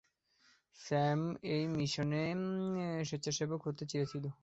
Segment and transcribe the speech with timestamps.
[0.79, 1.19] Sam
[1.53, 2.23] এই মিশনে
[3.03, 4.25] স্বেচ্ছাসেবক হতে চেয়েছিল।